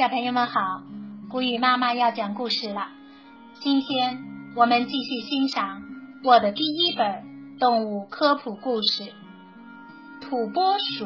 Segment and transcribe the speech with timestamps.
[0.00, 0.82] 小朋友们好，
[1.28, 2.88] 古雨妈妈要讲故事了。
[3.60, 4.18] 今天
[4.56, 5.82] 我们继续欣赏
[6.24, 9.02] 我的第一本动物科普故事
[10.22, 11.04] 《土拨鼠》。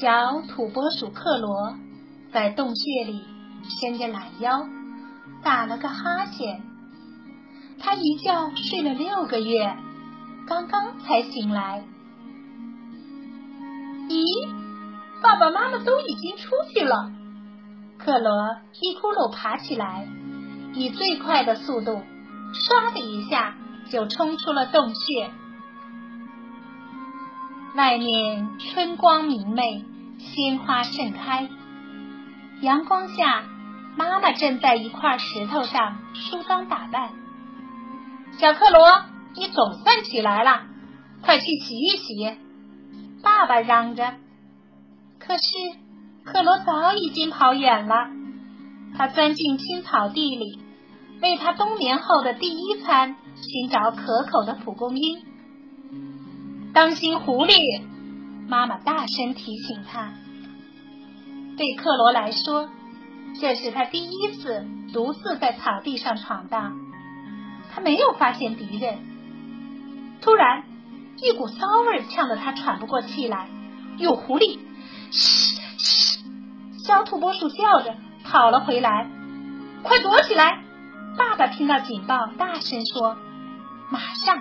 [0.00, 1.76] 小土拨鼠克罗
[2.32, 3.22] 在洞穴里
[3.80, 4.66] 伸着懒腰，
[5.44, 6.60] 打了个哈欠。
[7.78, 9.76] 他一觉睡了六个月，
[10.48, 11.84] 刚刚才醒来。
[14.20, 14.48] 咦，
[15.22, 17.10] 爸爸妈妈都已经出去了。
[17.98, 20.06] 克罗一窟窿爬起来，
[20.74, 22.02] 以最快的速度，
[22.52, 23.54] 唰的一下
[23.90, 25.30] 就冲出了洞穴。
[27.74, 29.84] 外面春光明媚，
[30.18, 31.48] 鲜花盛开。
[32.62, 33.44] 阳光下，
[33.96, 37.10] 妈妈正在一块石头上梳妆打扮。
[38.38, 39.02] 小克罗，
[39.34, 40.62] 你总算起来了，
[41.22, 42.49] 快去洗一洗。
[43.22, 44.14] 爸爸嚷着，
[45.18, 45.42] 可是
[46.24, 48.10] 克罗早已经跑远了。
[48.96, 50.58] 他钻进青草地里，
[51.22, 55.22] 为他冬眠后的第一餐寻找可口的蒲公英。
[56.72, 57.82] 当心狐狸！
[58.48, 60.12] 妈妈大声提醒他。
[61.56, 62.68] 对克罗来说，
[63.40, 66.78] 这是他第一次独自在草地上闯荡。
[67.72, 68.98] 他没有发现敌人。
[70.20, 70.64] 突然。
[71.22, 73.50] 一股骚味呛得他喘不过气来，
[73.98, 74.58] 有狐狸！
[75.10, 76.20] 嘘嘘，
[76.86, 77.94] 小土拨鼠叫着
[78.24, 79.10] 跑了回来，
[79.82, 80.62] 快躲起来！
[81.18, 83.18] 爸爸听到警报，大声说
[83.90, 84.40] ：“马上，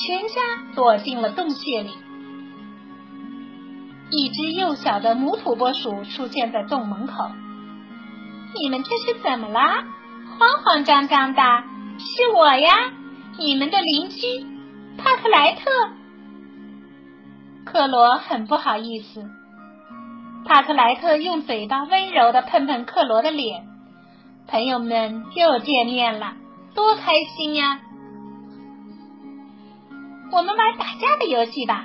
[0.00, 0.40] 全家
[0.74, 1.90] 躲进了洞穴里。”
[4.10, 7.30] 一只幼小的母土拨鼠出现在洞门口
[8.60, 9.84] ，“你们这是怎么啦？
[10.38, 11.42] 慌慌张张的！
[11.98, 12.90] 是我呀，
[13.38, 14.16] 你们的邻居
[14.96, 15.60] 帕克莱特。”
[17.70, 19.28] 克罗很不好意思，
[20.46, 23.66] 帕克莱特用嘴巴温柔的碰碰克罗的脸。
[24.46, 26.32] 朋友们又见面了，
[26.74, 27.80] 多开心呀！
[30.32, 31.84] 我们玩打架的游戏吧，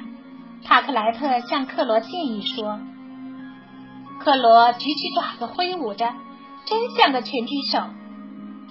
[0.64, 2.80] 帕克莱特向克罗建议说。
[4.22, 6.14] 克罗举起爪子挥舞着，
[6.66, 7.80] 真像个拳击手。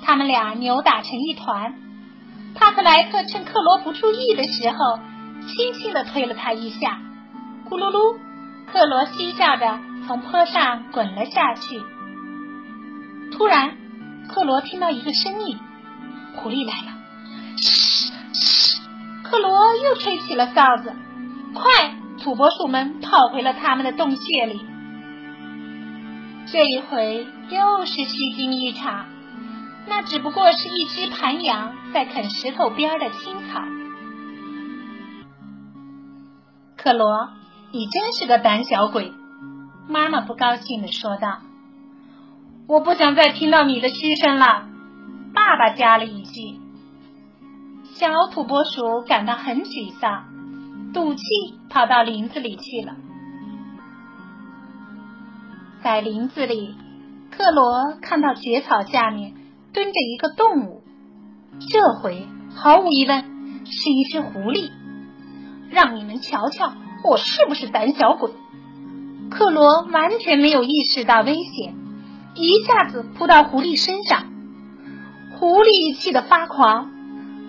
[0.02, 1.74] 他们俩扭打成一团。
[2.54, 5.11] 帕克莱特趁克罗不注意的时候。
[5.48, 7.00] 轻轻的推了他一下，
[7.68, 8.16] 咕噜噜，
[8.72, 11.82] 克罗嬉笑着从坡上滚了下去。
[13.32, 13.76] 突然，
[14.28, 15.58] 克罗听到一个声音
[16.36, 16.92] ：“狐狸来了！”，
[19.24, 20.94] 克罗又吹起了哨子。
[21.54, 24.60] 快，土拨鼠们跑回了他们的洞穴里。
[26.46, 29.06] 这一回又是虚惊一场，
[29.86, 33.62] 那只不过是一只盘羊在啃石头边的青草。
[36.82, 37.28] 克罗，
[37.70, 39.12] 你真是个胆小鬼！
[39.88, 41.38] 妈妈不高兴的说道。
[42.66, 44.66] 我不想再听到你的嘘声了。
[45.32, 46.58] 爸爸加了一句。
[47.94, 50.24] 小土拨鼠感到很沮丧，
[50.92, 51.22] 赌气
[51.70, 52.96] 跑到林子里去了。
[55.84, 56.74] 在林子里，
[57.30, 59.34] 克罗看到蕨草下面
[59.72, 60.82] 蹲着一个动物，
[61.70, 62.26] 这回
[62.56, 63.22] 毫无疑问
[63.66, 64.81] 是一只狐狸。
[65.72, 68.30] 让你们瞧瞧，我是不是胆小鬼？
[69.30, 71.74] 克罗完全没有意识到危险，
[72.34, 74.26] 一下子扑到狐狸身上。
[75.32, 76.90] 狐狸气得发狂，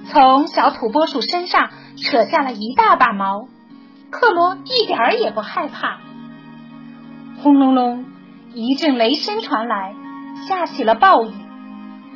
[0.07, 3.49] 从小土拨鼠身上扯下了一大把毛。
[4.09, 5.99] 克罗一点儿也不害怕。
[7.39, 8.05] 轰隆隆，
[8.53, 9.93] 一阵雷声传来，
[10.47, 11.31] 下起了暴雨。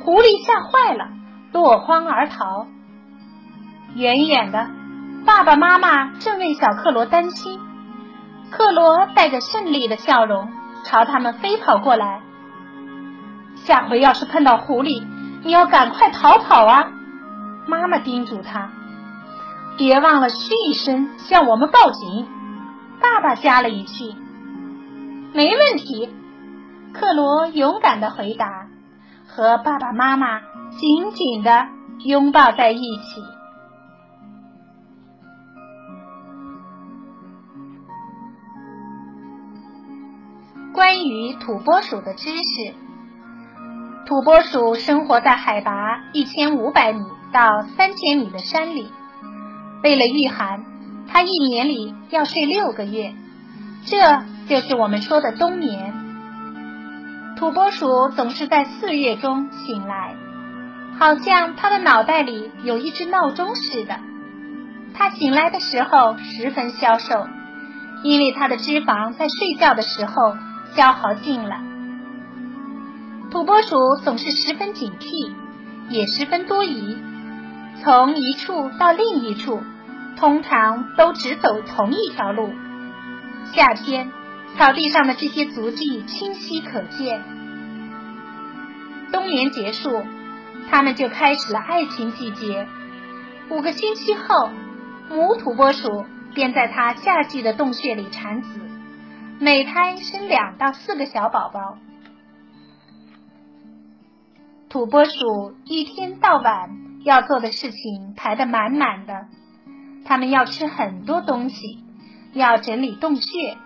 [0.00, 1.10] 狐狸吓坏了，
[1.52, 2.66] 落荒而逃。
[3.94, 4.77] 远远的。
[5.28, 7.60] 爸爸妈妈正为小克罗担心，
[8.50, 10.48] 克罗带着胜利的笑容
[10.84, 12.22] 朝他们飞跑过来。
[13.56, 15.04] 下回要是碰到狐狸，
[15.44, 16.86] 你要赶快逃跑啊！
[17.66, 18.70] 妈妈叮嘱他，
[19.76, 22.26] 别忘了嘘一声向我们报警。
[22.98, 24.14] 爸爸加了一句
[25.34, 26.08] ：“没问题。”
[26.94, 28.66] 克罗勇敢的回答，
[29.28, 30.40] 和爸爸妈妈
[30.70, 31.66] 紧紧的
[32.06, 33.37] 拥抱在一起。
[40.78, 42.72] 关于土拨鼠的知识，
[44.06, 47.00] 土拨鼠生活在海拔一千五百米
[47.32, 48.88] 到三千米的山里。
[49.82, 50.62] 为了御寒，
[51.08, 53.12] 它一年里要睡六个月，
[53.86, 55.92] 这就是我们说的冬眠。
[57.36, 60.14] 土拨鼠总是在四月中醒来，
[60.96, 63.98] 好像它的脑袋里有一只闹钟似的。
[64.94, 67.26] 它醒来的时候十分消瘦，
[68.04, 70.36] 因为它的脂肪在睡觉的时候
[70.74, 71.56] 消耗尽了。
[73.30, 75.32] 土拨鼠总是十分警惕，
[75.90, 76.96] 也十分多疑，
[77.82, 79.62] 从一处到另一处，
[80.16, 82.50] 通常都只走同一条路。
[83.52, 84.10] 夏天，
[84.56, 87.22] 草地上的这些足迹清晰可见。
[89.12, 90.02] 冬眠结束，
[90.70, 92.66] 它们就开始了爱情季节。
[93.50, 94.50] 五个星期后，
[95.10, 96.04] 母土拨鼠
[96.34, 98.60] 便在它夏季的洞穴里产子，
[99.40, 101.78] 每胎生两到四个小宝宝。
[104.68, 106.70] 土拨鼠一天到晚
[107.04, 109.26] 要做的事情排得满满的，
[110.04, 111.84] 它们要吃很多东西，
[112.32, 113.56] 要整理洞穴，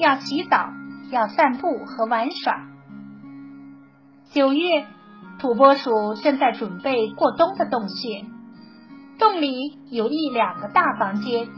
[0.00, 0.70] 要洗澡，
[1.10, 2.66] 要散步和玩耍。
[4.30, 4.86] 九月，
[5.38, 8.24] 土拨鼠正在准备过冬的洞穴，
[9.18, 11.48] 洞里有一两个大房间，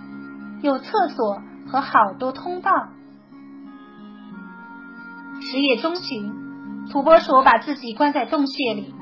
[0.60, 2.72] 有厕所和好多通道。
[5.40, 6.50] 十月中旬。
[6.90, 8.94] 土拨鼠把自己关在洞穴里，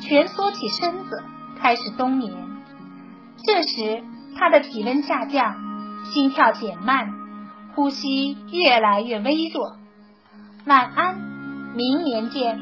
[0.00, 1.22] 蜷缩起身子，
[1.60, 2.32] 开始冬眠。
[3.44, 4.02] 这时，
[4.36, 5.54] 它的体温下降，
[6.12, 7.12] 心跳减慢，
[7.76, 9.76] 呼吸越来越微弱。
[10.66, 11.16] 晚安，
[11.76, 12.58] 明年见。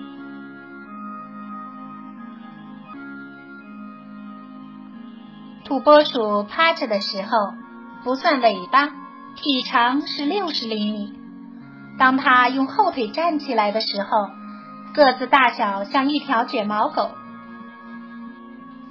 [5.65, 7.31] 土拨鼠趴着的时候，
[8.05, 8.89] 不算尾巴，
[9.37, 11.26] 体长是六十厘米。
[11.99, 14.09] 当它用后腿站起来的时候，
[14.95, 17.11] 个子大小像一条卷毛狗。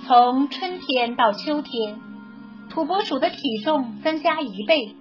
[0.06, 2.00] 从春天到秋天，
[2.70, 4.96] 土拨鼠的体重增加一倍，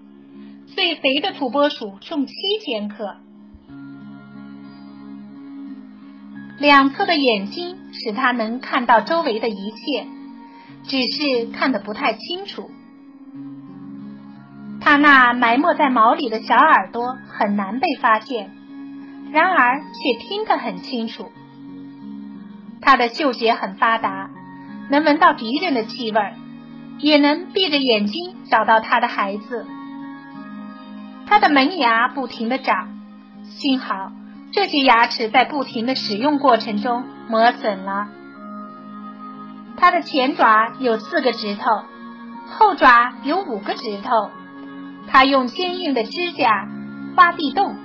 [0.66, 2.32] 最肥的土拨鼠重七
[2.64, 3.16] 千克。
[6.58, 10.06] 两侧的眼睛使它能看到周围的一切，
[10.84, 12.70] 只是看得不太清楚。
[14.84, 18.50] 他那埋没在毛里的小耳朵很难被发现。
[19.32, 21.32] 然而却听得很清楚。
[22.82, 24.28] 他的嗅觉很发达，
[24.90, 26.34] 能闻到敌人的气味，
[26.98, 29.66] 也能闭着眼睛找到他的孩子。
[31.26, 32.90] 他的门牙不停的长，
[33.44, 34.12] 幸好
[34.52, 38.08] 这些牙齿在不停的使用过程中磨损了。
[39.78, 41.82] 他的前爪有四个指头，
[42.50, 44.31] 后爪有五个指头。
[45.08, 46.68] 他用坚硬的指甲
[47.16, 47.76] 挖地洞。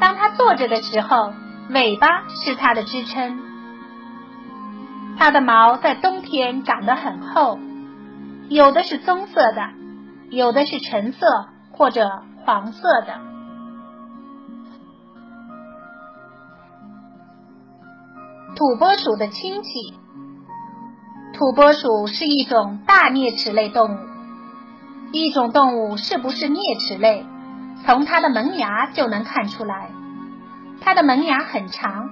[0.00, 1.32] 当他坐着的时候，
[1.70, 3.38] 尾巴是他的支撑。
[5.16, 7.58] 它的毛在冬天长得很厚，
[8.48, 9.70] 有的是棕色的，
[10.30, 13.20] 有的是橙色或者黄色的。
[18.56, 19.70] 土拨鼠的亲戚，
[21.32, 24.13] 土拨鼠是一种大啮齿类动物。
[25.14, 27.24] 一种动物是不是啮齿类？
[27.86, 29.90] 从它的门牙就能看出来，
[30.80, 32.10] 它的门牙很长，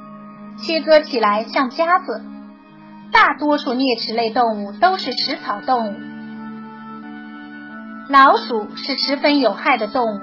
[0.57, 2.23] 切割起来像夹子。
[3.11, 5.97] 大多数啮齿类动物都是食草动物。
[8.09, 10.21] 老鼠是十分有害的动物，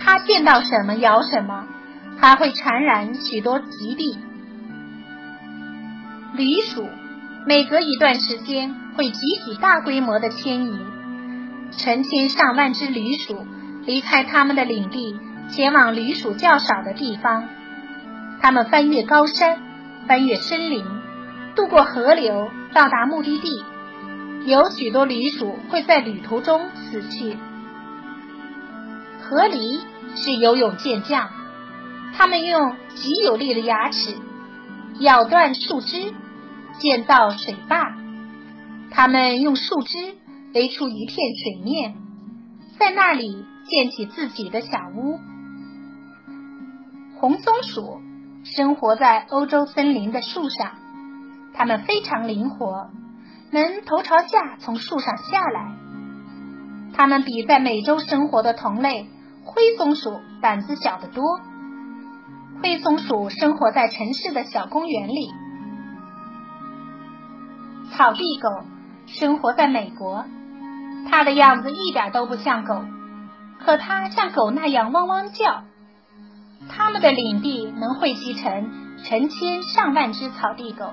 [0.00, 1.66] 它见到什么咬什么，
[2.18, 4.18] 还会传染许多疾病。
[6.34, 6.88] 驴鼠
[7.46, 10.80] 每隔一段时间会集体大规模的迁移，
[11.76, 13.46] 成千上万只驴鼠。
[13.84, 15.18] 离开他们的领地，
[15.50, 17.48] 前往驴鼠较少的地方。
[18.40, 19.58] 他们翻越高山，
[20.06, 20.84] 翻越森林，
[21.56, 23.64] 渡过河流，到达目的地。
[24.44, 27.36] 有许多驴鼠会在旅途中死去。
[29.20, 29.80] 河狸
[30.14, 31.28] 是游泳健将，
[32.14, 34.14] 它们用极有力的牙齿
[35.00, 36.12] 咬断树枝，
[36.78, 37.96] 建造水坝。
[38.92, 40.14] 它们用树枝
[40.54, 41.94] 围出一片水面，
[42.78, 43.46] 在那里。
[43.64, 45.20] 建起自己的小屋。
[47.14, 48.00] 红松鼠
[48.42, 50.72] 生活在欧洲森林的树上，
[51.54, 52.90] 它们非常灵活，
[53.52, 55.76] 能头朝下从树上下来。
[56.92, 59.06] 它们比在美洲生活的同类
[59.44, 61.38] 灰松鼠胆子小得多。
[62.60, 65.30] 灰松鼠生活在城市的小公园里。
[67.92, 68.48] 草地狗
[69.06, 70.24] 生活在美国，
[71.10, 72.82] 它的样子一点都不像狗。
[73.64, 75.62] 可它像狗那样汪汪叫，
[76.68, 78.70] 它们的领地能汇集成
[79.04, 80.92] 成千上万只草地狗，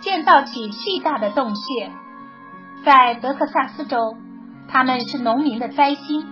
[0.00, 1.90] 建造起巨大的洞穴。
[2.84, 4.16] 在德克萨斯州，
[4.68, 6.26] 它们是农民的灾星。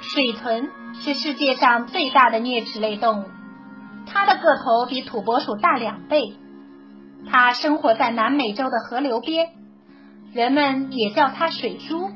[0.00, 3.26] 水豚是世界上最大的啮齿类动物，
[4.06, 6.36] 它的个头比土拨鼠大两倍。
[7.28, 9.48] 它生活在南美洲的河流边。
[10.32, 12.10] 人们也叫它水珠。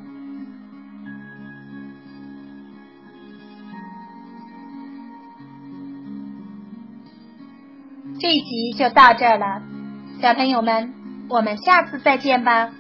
[8.21, 9.61] 这集就到这儿了，
[10.23, 10.95] 小朋友们，
[11.29, 12.71] 我们下次再见吧。